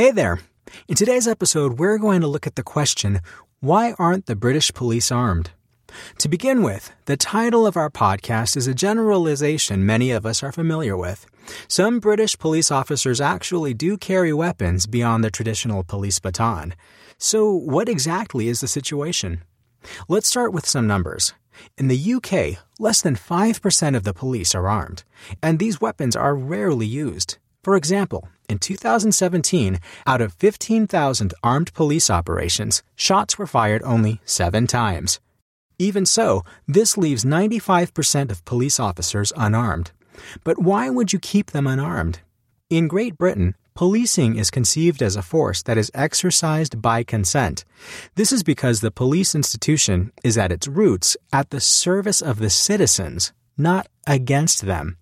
[0.00, 0.40] Hey there.
[0.88, 3.20] In today's episode, we're going to look at the question
[3.60, 5.50] why aren't the British police armed?
[6.20, 10.52] To begin with, the title of our podcast is a generalization many of us are
[10.52, 11.26] familiar with.
[11.68, 16.74] Some British police officers actually do carry weapons beyond the traditional police baton.
[17.18, 19.42] So, what exactly is the situation?
[20.08, 21.34] Let's start with some numbers.
[21.76, 25.04] In the UK, less than 5% of the police are armed,
[25.42, 27.36] and these weapons are rarely used.
[27.62, 34.66] For example, in 2017, out of 15,000 armed police operations, shots were fired only seven
[34.66, 35.20] times.
[35.78, 39.92] Even so, this leaves 95% of police officers unarmed.
[40.42, 42.20] But why would you keep them unarmed?
[42.70, 47.64] In Great Britain, policing is conceived as a force that is exercised by consent.
[48.14, 52.50] This is because the police institution is at its roots at the service of the
[52.50, 54.96] citizens, not against them.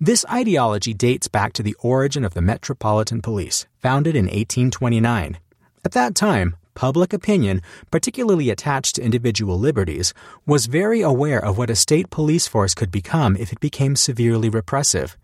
[0.00, 5.38] This ideology dates back to the origin of the Metropolitan Police, founded in 1829.
[5.84, 10.14] At that time, public opinion, particularly attached to individual liberties,
[10.46, 14.48] was very aware of what a state police force could become if it became severely
[14.48, 15.16] repressive.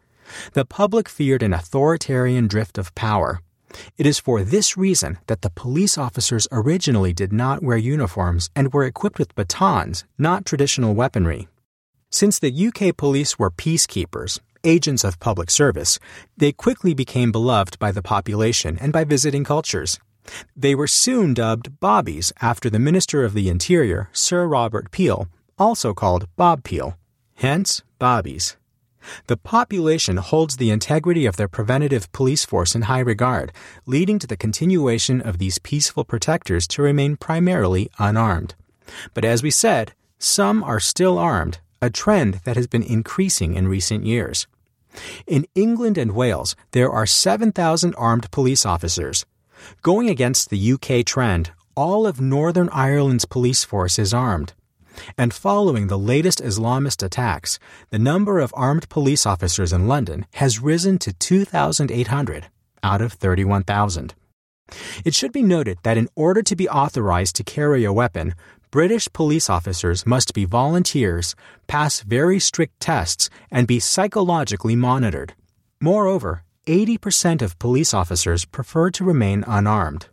[0.55, 3.41] The public feared an authoritarian drift of power.
[3.97, 8.73] It is for this reason that the police officers originally did not wear uniforms and
[8.73, 11.49] were equipped with batons, not traditional weaponry.
[12.15, 15.99] Since the UK police were peacekeepers, agents of public service,
[16.37, 19.99] they quickly became beloved by the population and by visiting cultures.
[20.55, 25.27] They were soon dubbed Bobbies after the Minister of the Interior, Sir Robert Peel,
[25.59, 26.99] also called Bob Peel.
[27.37, 28.59] Hence, Bobbies.
[29.27, 33.53] The population holds the integrity of their preventative police force in high regard,
[33.87, 38.55] leading to the continuation of these peaceful protectors to remain primarily unarmed.
[39.15, 43.69] But as we said, some are still armed, a trend that has been increasing in
[43.69, 44.47] recent years.
[45.27, 49.27] In England and Wales, there are 7,000 armed police officers.
[49.83, 54.53] Going against the UK trend, all of Northern Ireland's police force is armed.
[55.19, 57.59] And following the latest Islamist attacks,
[57.91, 62.47] the number of armed police officers in London has risen to 2,800
[62.83, 64.15] out of 31,000.
[65.05, 68.35] It should be noted that in order to be authorized to carry a weapon,
[68.73, 71.35] British police officers must be volunteers,
[71.67, 75.35] pass very strict tests, and be psychologically monitored.
[75.79, 80.07] Moreover, 80% of police officers prefer to remain unarmed.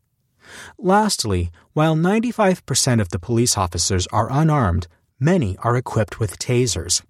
[0.77, 4.87] Lastly, while 95% of the police officers are unarmed,
[5.21, 7.01] many are equipped with tasers.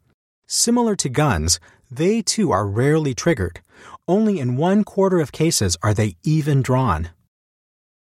[0.46, 1.60] Similar to guns,
[1.90, 3.62] they too are rarely triggered.
[4.08, 7.10] Only in one quarter of cases are they even drawn.